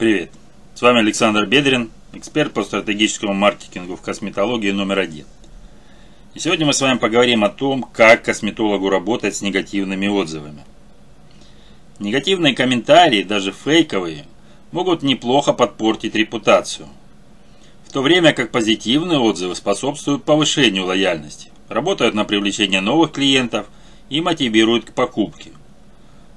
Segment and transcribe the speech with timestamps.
[0.00, 0.30] Привет!
[0.74, 5.26] С вами Александр Бедрин, эксперт по стратегическому маркетингу в косметологии номер один.
[6.32, 10.64] И сегодня мы с вами поговорим о том, как косметологу работать с негативными отзывами.
[11.98, 14.24] Негативные комментарии, даже фейковые,
[14.72, 16.88] могут неплохо подпортить репутацию.
[17.86, 23.66] В то время как позитивные отзывы способствуют повышению лояльности, работают на привлечение новых клиентов
[24.08, 25.50] и мотивируют к покупке.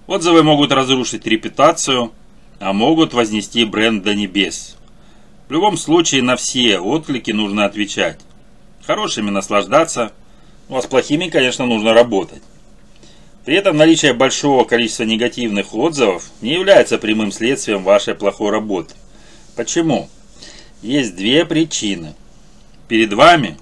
[0.05, 2.11] Отзывы могут разрушить репутацию–
[2.63, 4.77] а могут вознести бренд до небес.
[5.49, 8.19] В любом случае на все отклики нужно отвечать.
[8.85, 10.13] Хорошими наслаждаться,
[10.69, 12.41] ну а с плохими, конечно, нужно работать.
[13.43, 18.95] При этом наличие большого количества негативных отзывов не является прямым следствием вашей плохой работы.
[19.57, 20.09] Почему?
[20.81, 22.15] Есть две причины.
[22.87, 23.57] Перед вами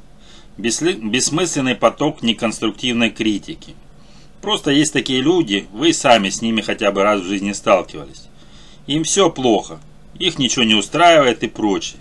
[0.57, 3.73] бессмысленный поток неконструктивной критики.
[4.41, 8.27] Просто есть такие люди, вы сами с ними хотя бы раз в жизни сталкивались.
[8.87, 9.79] Им все плохо,
[10.17, 11.99] их ничего не устраивает и прочее.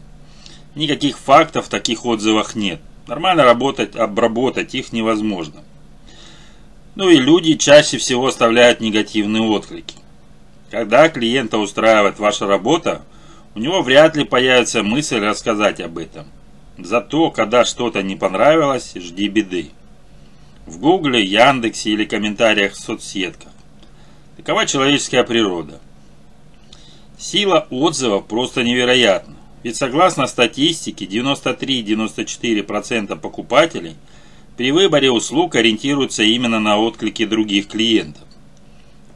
[0.75, 2.81] Никаких фактов в таких отзывах нет.
[3.07, 5.63] Нормально работать, обработать их невозможно.
[6.95, 9.97] Ну и люди чаще всего оставляют негативные отклики.
[10.71, 13.03] Когда клиента устраивает ваша работа,
[13.55, 16.27] у него вряд ли появится мысль рассказать об этом.
[16.79, 19.71] Зато, когда что-то не понравилось, жди беды.
[20.67, 23.53] В Гугле, Яндексе или комментариях в соцсетках.
[24.37, 25.81] Такова человеческая природа.
[27.21, 29.37] Сила отзывов просто невероятна.
[29.63, 33.97] Ведь согласно статистике, 93-94% покупателей
[34.57, 38.23] при выборе услуг ориентируются именно на отклики других клиентов.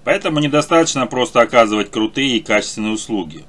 [0.05, 3.47] Поэтому недостаточно просто оказывать крутые и качественные услуги.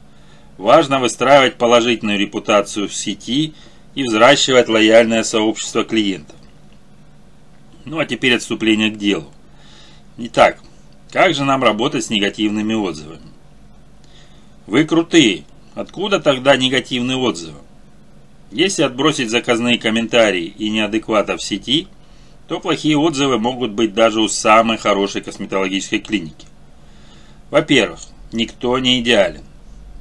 [0.58, 3.54] Важно выстраивать положительную репутацию в сети
[3.94, 6.38] и взращивать лояльное сообщество клиентов.
[7.84, 9.28] Ну а теперь отступление к делу.
[10.18, 10.62] Итак,
[11.12, 13.35] как же нам работать с негативными отзывами?
[14.68, 15.44] Вы крутые.
[15.76, 17.60] Откуда тогда негативные отзывы?
[18.52, 21.88] Если отбросить заказные комментарии и неадеквата в сети,
[22.48, 26.48] то плохие отзывы могут быть даже у самой хорошей косметологической клиники.
[27.52, 28.00] Во-первых,
[28.32, 29.44] никто не идеален.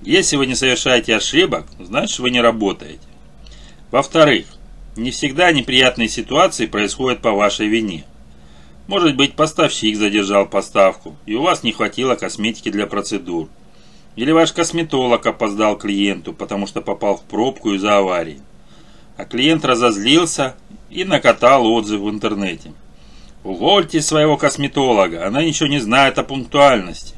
[0.03, 3.01] Если вы не совершаете ошибок, значит вы не работаете.
[3.91, 4.47] Во-вторых,
[4.97, 8.05] не всегда неприятные ситуации происходят по вашей вине.
[8.87, 13.49] Может быть поставщик задержал поставку и у вас не хватило косметики для процедур.
[14.17, 18.41] Или ваш косметолог опоздал клиенту, потому что попал в пробку из-за аварии.
[19.17, 20.55] А клиент разозлился
[20.91, 22.73] и накатал отзыв в интернете.
[23.43, 27.15] Увольте своего косметолога, она ничего не знает о пунктуальности.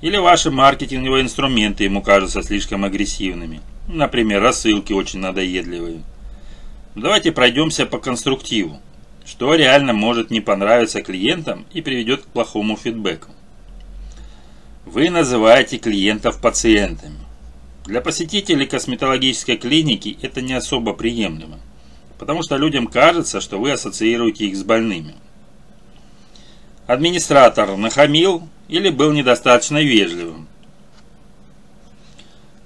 [0.00, 3.60] Или ваши маркетинговые инструменты ему кажутся слишком агрессивными.
[3.86, 6.02] Например, рассылки очень надоедливые.
[6.94, 8.80] Давайте пройдемся по конструктиву.
[9.24, 13.30] Что реально может не понравиться клиентам и приведет к плохому фидбэку.
[14.90, 17.18] Вы называете клиентов пациентами.
[17.84, 21.60] Для посетителей косметологической клиники это не особо приемлемо,
[22.18, 25.14] потому что людям кажется, что вы ассоциируете их с больными.
[26.86, 30.48] Администратор нахамил или был недостаточно вежливым.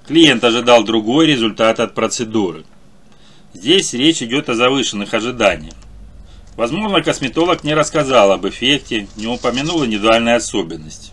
[0.07, 2.65] Клиент ожидал другой результат от процедуры.
[3.53, 5.75] Здесь речь идет о завышенных ожиданиях.
[6.57, 11.11] Возможно, косметолог не рассказал об эффекте, не упомянул индивидуальные особенности.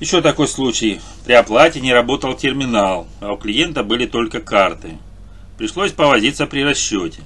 [0.00, 1.00] Еще такой случай.
[1.24, 4.96] При оплате не работал терминал, а у клиента были только карты.
[5.56, 7.22] Пришлось повозиться при расчете.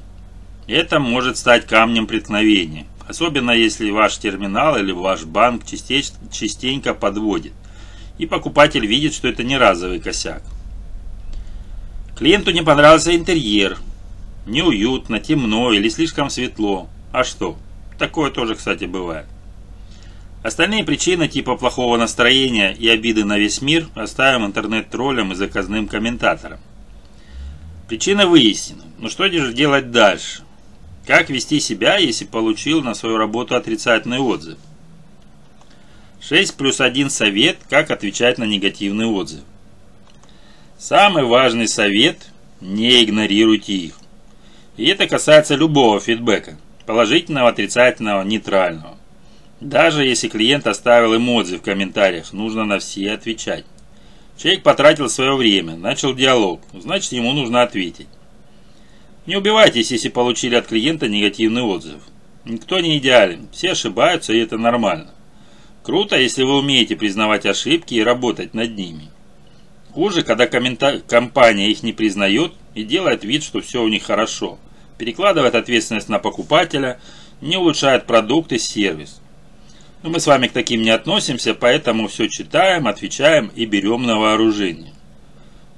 [0.66, 7.52] Это может стать камнем преткновения, особенно если ваш терминал или ваш банк частенько подводит,
[8.16, 10.42] и покупатель видит, что это не разовый косяк.
[12.16, 13.76] Клиенту не понравился интерьер.
[14.46, 16.88] Неуютно, темно или слишком светло.
[17.12, 17.58] А что?
[17.98, 19.26] Такое тоже, кстати, бывает.
[20.42, 26.58] Остальные причины типа плохого настроения и обиды на весь мир оставим интернет-троллям и заказным комментаторам.
[27.88, 28.82] Причины выяснены.
[28.98, 30.42] Но что же делать дальше?
[31.06, 34.58] Как вести себя, если получил на свою работу отрицательный отзыв?
[36.20, 39.42] 6 плюс 1 совет, как отвечать на негативный отзыв.
[40.78, 42.31] Самый важный совет–
[42.61, 43.94] не игнорируйте их.
[44.76, 46.56] И это касается любого фидбэка–
[46.87, 48.99] положительного, отрицательного, нейтрального.
[49.62, 53.64] Даже если клиент оставил эмодзи в комментариях, нужно на все отвечать.
[54.37, 58.09] Человек потратил свое время, начал диалог, значит ему нужно ответить.
[59.25, 62.00] Не убивайтесь, если получили от клиента негативный отзыв.
[62.44, 65.14] Никто не идеален, все ошибаются и это нормально.
[65.85, 69.11] Круто, если вы умеете признавать ошибки и работать над ними.
[69.93, 74.59] Хуже, когда компания их не признает и делает вид, что все у них хорошо.
[74.99, 76.99] Перекладывает ответственность на покупателя,
[77.41, 79.21] не улучшает продукт и сервис.
[80.02, 84.19] Но мы с вами к таким не относимся, поэтому все читаем, отвечаем и берем на
[84.19, 84.93] вооружение.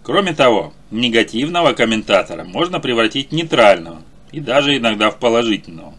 [0.02, 5.94] Кроме того, негативного комментатора можно превратить в нейтрального и даже иногда в положительного.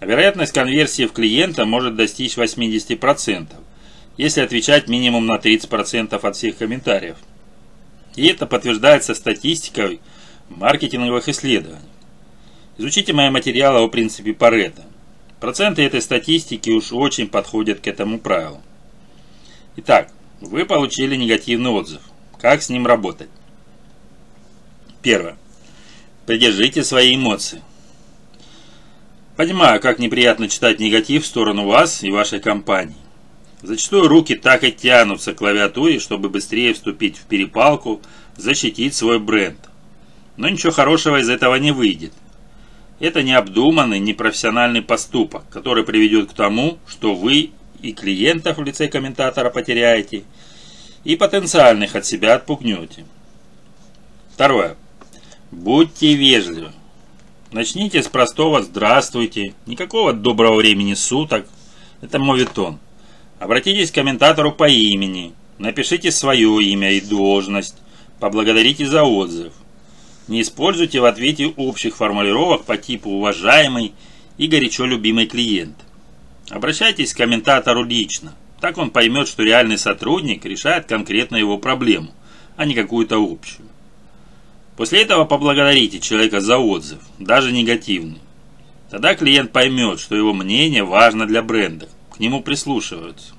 [0.00, 3.46] А вероятность конверсии в клиента может достичь 80%,
[4.16, 7.16] если отвечать минимум на 30% от всех комментариев.
[8.14, 10.00] И это подтверждается статистикой
[10.48, 11.80] маркетинговых исследований.
[12.78, 14.84] Изучите мои материалы о принципе Паретта.
[15.40, 18.62] Проценты этой статистики уж очень подходят к этому правилу.
[19.76, 20.10] Итак,
[20.40, 22.00] вы получили негативный отзыв–
[22.40, 23.30] как с ним работать?
[25.02, 25.36] Первое.
[26.26, 27.62] Придержите свои эмоции.
[29.36, 32.96] Понимаю, как неприятно читать негатив в сторону вас и вашей компании.
[33.62, 38.02] Зачастую руки так и тянутся к клавиатуре, чтобы быстрее вступить в перепалку,
[38.36, 39.58] защитить свой бренд.
[40.36, 42.12] Но ничего хорошего из этого не выйдет.
[42.98, 47.50] Это необдуманный, непрофессиональный поступок, который приведет к тому, что вы
[47.82, 50.24] и клиентов в лице комментатора потеряете,
[51.04, 53.04] и потенциальных от себя отпугнете.
[54.32, 54.76] Второе.
[55.50, 56.72] Будьте вежливы.
[57.52, 61.46] Начните с простого «здравствуйте», никакого доброго времени суток,
[62.00, 62.78] это моветон.
[63.38, 67.76] Обратитесь к комментатору по имени, напишите свое имя и должность,
[68.18, 69.52] поблагодарите за отзыв.
[70.28, 73.92] Не используйте в ответе общих формулировок по типу «уважаемый»
[74.38, 75.76] и «горячо любимый клиент».
[76.50, 82.10] Обращайтесь к комментатору лично– так он поймет, что реальный сотрудник решает конкретно его проблему,
[82.56, 83.68] а не какую-то общую.
[84.76, 88.20] После этого поблагодарите человека за отзыв, даже негативный.
[88.90, 93.34] Тогда клиент поймет, что его мнение важно для бренда, к нему прислушиваются.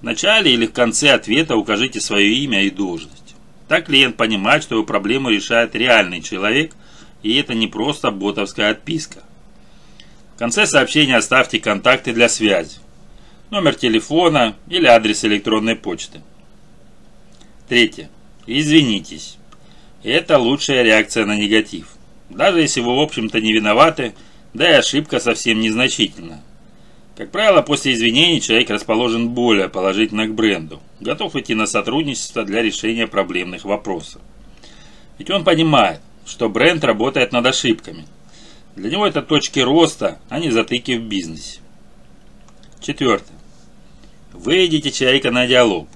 [0.00, 3.25] В начале или в конце ответа укажите свое имя и должность.
[3.68, 6.74] Так клиент понимает, что его проблему решает реальный человек,
[7.22, 9.22] и это не просто ботовская отписка.
[10.34, 12.78] В конце сообщения оставьте контакты для связи
[13.50, 16.20] номер телефона или адрес электронной почты.
[17.68, 18.10] Третье.
[18.46, 19.38] Извинитесь.
[20.02, 21.88] Это лучшая реакция на негатив.
[22.30, 24.14] Даже если вы в общем-то не виноваты,
[24.52, 26.42] да и ошибка совсем незначительна.
[27.16, 32.62] Как правило, после извинений человек расположен более положительно к бренду, готов идти на сотрудничество для
[32.62, 34.22] решения проблемных вопросов.
[35.18, 38.06] Ведь он понимает, что бренд работает над ошибками.
[38.74, 41.60] Для него это точки роста, а не затыки в бизнесе.
[42.80, 43.36] Четвертое.
[44.32, 45.88] Выведите человека на диалог.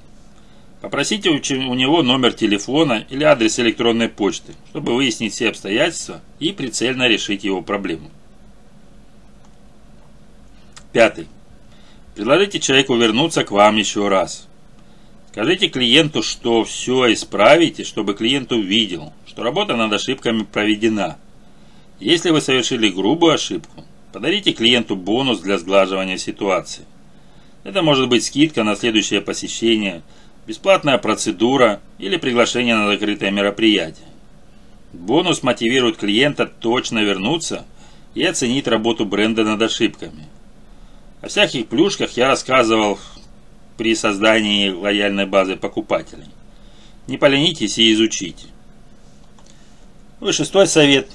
[0.80, 7.06] Попросите у него номер телефона или адрес электронной почты, чтобы выяснить все обстоятельства и прицельно
[7.06, 8.10] решить его проблему.
[10.92, 11.28] Пятый.
[12.14, 14.48] Предложите человеку вернуться к вам еще раз.
[15.32, 21.18] Скажите клиенту, что все исправите, чтобы клиент увидел, что работа над ошибками проведена.
[22.00, 26.84] Если вы совершили грубую ошибку, подарите клиенту бонус для сглаживания ситуации.
[27.62, 30.02] Это может быть скидка на следующее посещение,
[30.48, 34.08] бесплатная процедура или приглашение на закрытое мероприятие.
[34.92, 37.64] Бонус мотивирует клиента точно вернуться
[38.14, 40.26] и оценить работу бренда над ошибками.
[41.20, 42.98] О всяких плюшках я рассказывал
[43.80, 46.26] при создании лояльной базы покупателей.
[47.06, 48.44] Не поленитесь и изучите.
[50.20, 51.08] Ну и шестой совет.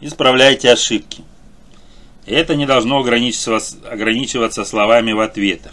[0.00, 1.24] Исправляйте ошибки.
[2.24, 5.72] Это не должно ограничиваться, ограничиваться словами в ответах.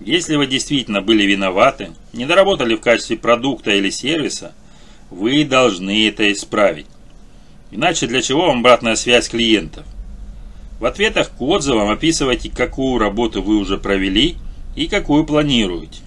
[0.00, 4.54] Если вы действительно были виноваты, не доработали в качестве продукта или сервиса,
[5.10, 6.86] вы должны это исправить.
[7.70, 9.84] Иначе для чего вам обратная связь клиентов?
[10.80, 14.38] В ответах к отзывам описывайте, какую работу вы уже провели
[14.74, 16.00] и какую планируете.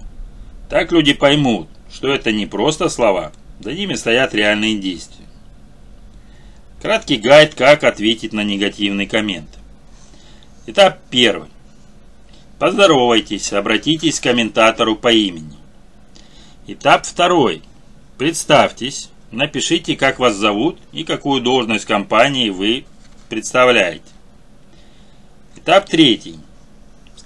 [0.68, 5.24] Так люди поймут, что это не просто слова, за ними стоят реальные действия.
[6.82, 9.48] Краткий гайд, как ответить на негативный коммент.
[10.66, 11.48] Этап первый.
[12.58, 15.56] Поздоровайтесь, обратитесь к комментатору по имени.
[16.66, 17.62] Этап второй.
[18.18, 22.84] Представьтесь, напишите, как вас зовут и какую должность компании вы
[23.28, 24.04] представляете.
[25.56, 26.36] Этап третий.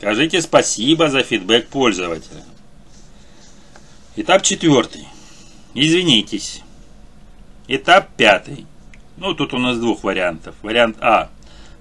[0.00, 2.42] Скажите спасибо за фидбэк пользователя.
[4.16, 5.04] Этап четвертый.
[5.74, 6.62] Извинитесь.
[7.68, 8.64] Этап пятый.
[9.18, 10.54] Ну, тут у нас двух вариантов.
[10.62, 11.28] Вариант А.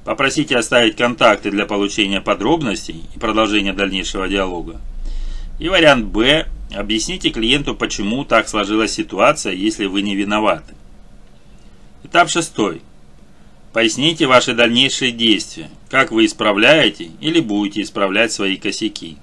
[0.04, 4.82] Попросите оставить контакты для получения подробностей и продолжения дальнейшего диалога.
[5.58, 6.46] И вариант Б.
[6.76, 10.76] Объясните клиенту, почему так сложилась ситуация, если вы не виноваты.
[12.04, 12.82] Этап шестой.
[13.74, 19.18] Поясните ваши дальнейшие действия, как вы исправляете или будете исправлять свои косяки.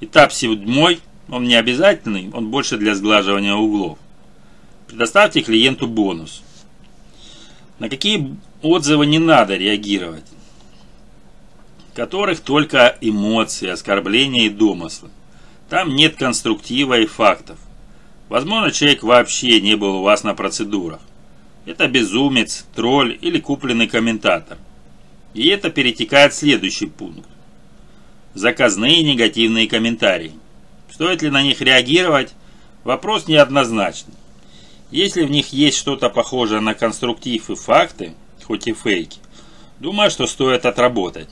[0.00, 3.98] Этап седьмой, он не обязательный, он больше для сглаживания углов.
[4.86, 6.42] Предоставьте клиенту бонус.
[7.80, 10.24] На какие отзывы не надо реагировать.
[11.94, 15.08] которых только эмоции, оскорбления и домыслы.
[15.70, 17.58] Там нет конструктива и фактов.
[18.28, 21.00] Возможно, человек вообще не был у вас на процедурах.
[21.66, 24.56] Это безумец, тролль или купленный комментатор.
[25.34, 27.28] И это перетекает в следующий пункт.
[28.34, 30.32] Заказные негативные комментарии.
[30.90, 32.34] Стоит ли на них реагировать?
[32.84, 34.14] Вопрос неоднозначный.
[34.92, 39.18] Если в них есть что-то похожее на конструктив и факты, хоть и фейки,
[39.80, 41.28] думаю, что стоит отработать.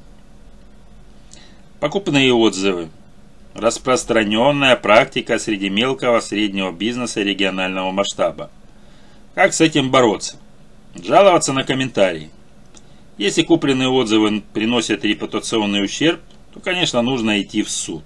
[1.78, 2.90] Покупные отзывы.
[3.54, 8.50] Распространенная практика среди мелкого среднего бизнеса регионального масштаба.
[9.34, 10.36] Как с этим бороться?
[10.94, 12.30] Жаловаться на комментарии.
[13.18, 16.20] Если купленные отзывы приносят репутационный ущерб,
[16.52, 18.04] то, конечно, нужно идти в суд.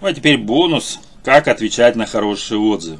[0.00, 2.98] Ну а теперь бонус, как отвечать на хорошие отзывы.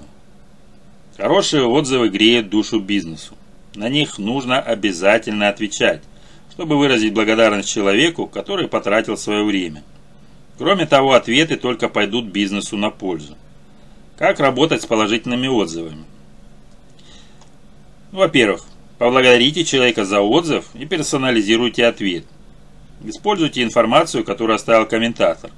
[1.16, 3.34] Хорошие отзывы греют душу бизнесу.
[3.74, 6.02] На них нужно обязательно отвечать,
[6.52, 9.82] чтобы выразить благодарность человеку, который потратил свое время.
[10.58, 13.36] Кроме того, ответы только пойдут бизнесу на пользу.
[14.16, 16.04] Как работать с положительными отзывами?
[18.12, 18.64] Во-первых,
[19.00, 22.26] Поблагодарите человека за отзыв и персонализируйте ответ.
[23.02, 25.50] Используйте информацию, которую оставил комментатор.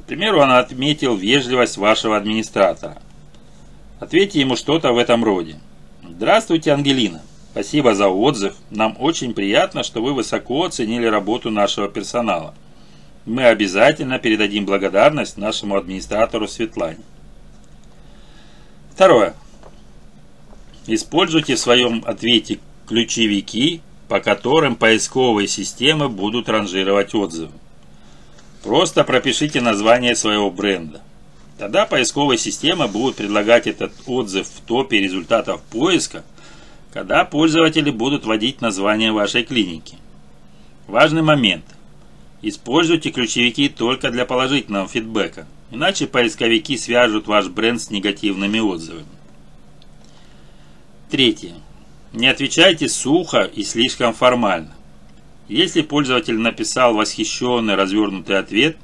[0.00, 2.96] К примеру, он отметил вежливость вашего администратора.
[4.00, 5.60] Ответьте ему что-то в этом роде.
[6.02, 7.20] Здравствуйте, Ангелина.
[7.50, 8.54] Спасибо за отзыв.
[8.70, 12.54] Нам очень приятно, что вы высоко оценили работу нашего персонала.
[13.26, 17.00] Мы обязательно передадим благодарность нашему администратору Светлане.
[18.94, 19.34] Второе.
[20.86, 27.52] Используйте в своем ответе ключевики, по которым поисковые системы будут ранжировать отзывы.
[28.62, 31.02] Просто пропишите название своего бренда.
[31.58, 36.24] Тогда поисковые системы будут предлагать этот отзыв в топе результатов поиска,
[36.92, 39.96] когда пользователи будут вводить название вашей клиники.
[40.86, 41.64] Важный момент.
[42.42, 49.15] Используйте ключевики только для положительного фидбэка, иначе поисковики свяжут ваш бренд с негативными отзывами.
[51.10, 51.54] Третье.
[52.12, 54.74] Не отвечайте сухо и слишком формально.
[55.48, 58.76] Если пользователь написал восхищенный развернутый ответ,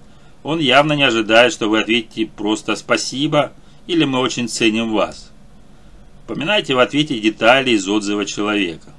[0.45, 3.52] он явно не ожидает, что вы ответите просто «спасибо»
[3.88, 5.33] или «мы очень ценим вас».
[6.25, 8.93] Упоминайте в ответе детали из отзыва человека.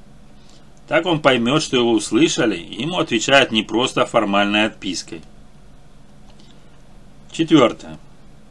[0.89, 5.21] Так он поймет, что его услышали, и ему отвечают не просто формальной отпиской.
[7.31, 7.97] Четвертое.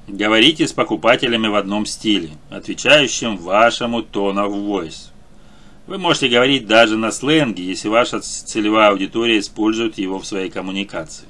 [0.09, 5.11] Говорите с покупателями в одном стиле, отвечающем вашему тону в voice.
[5.87, 11.27] Вы можете говорить даже на сленге, если ваша целевая аудитория использует его в своей коммуникации.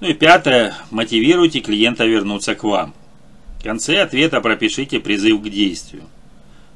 [0.00, 0.74] Ну и пятое.
[0.90, 2.94] Мотивируйте клиента вернуться к вам.
[3.58, 6.04] В конце ответа пропишите призыв к действию.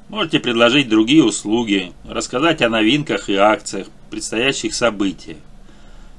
[0.08, 5.38] Можете предложить другие услуги, рассказать о новинках и акциях, предстоящих событиях.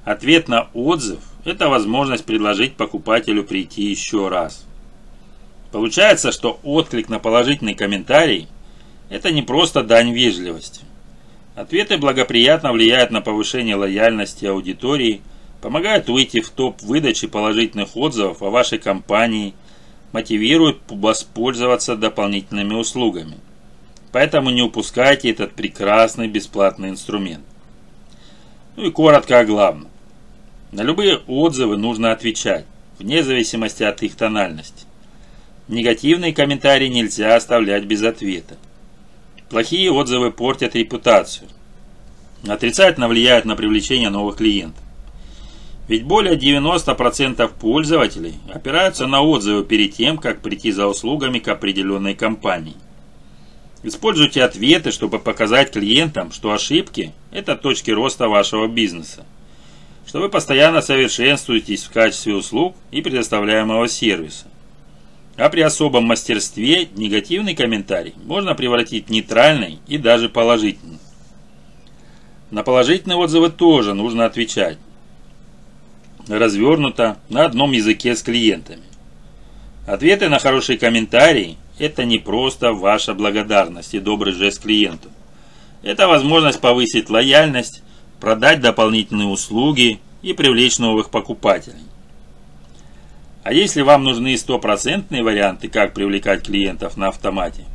[0.05, 4.65] Ответ на отзыв– это возможность предложить покупателю прийти еще раз.
[5.71, 8.49] Получается, что отклик на положительный комментарий–
[9.09, 10.81] это не просто дань вежливости.
[11.55, 15.21] Ответы благоприятно влияют на повышение лояльности аудитории,
[15.61, 19.53] помогают выйти в топ выдачи положительных отзывов о вашей компании,
[20.11, 23.37] мотивируют воспользоваться дополнительными услугами.
[24.11, 27.45] Поэтому не упускайте этот прекрасный бесплатный инструмент.
[28.75, 29.92] Ну и коротко о главном.
[30.73, 32.65] На любые отзывы нужно отвечать,
[32.97, 34.85] вне зависимости от их тональности.
[35.67, 38.57] Негативные комментарии нельзя оставлять без ответа.
[39.51, 41.47] Плохие отзывы портят репутацию.
[42.47, 44.83] Отрицательно влияют на привлечение новых клиентов.
[45.87, 52.15] Ведь более 90% пользователей опираются на отзывы перед тем, как прийти за услугами к определенной
[52.15, 52.77] компании.
[53.83, 59.23] Используйте ответы, чтобы показать клиентам, что ошибки– это точки роста вашего бизнеса
[60.05, 64.45] что вы постоянно совершенствуетесь в качестве услуг и предоставляемого сервиса.
[65.37, 70.99] А при особом мастерстве негативный комментарий можно превратить в нейтральный и даже положительный.
[72.51, 74.77] На положительные отзывы тоже нужно отвечать.
[76.27, 78.83] Развернуто на одном языке с клиентами.
[79.87, 85.09] Ответы на хорошие комментарии– это не просто ваша благодарность и добрый жест клиенту.
[85.81, 87.82] Это возможность повысить лояльность
[88.23, 91.83] продать дополнительные услуги и привлечь новых покупателей.
[93.43, 97.65] А если вам нужны стопроцентные варианты, как привлекать клиентов на автомате,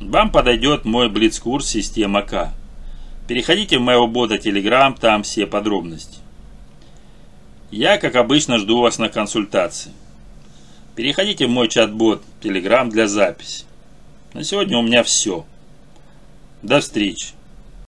[0.00, 2.54] вам подойдет мой блиц-курс «Система К».
[3.28, 6.20] Переходите в моего бота Telegram, там все подробности.
[7.70, 9.92] Я, как обычно, жду вас на консультации.
[10.96, 13.64] Переходите в мой чат-бот Telegram для записи.
[14.32, 15.44] На сегодня у меня все.
[16.62, 17.34] До встречи.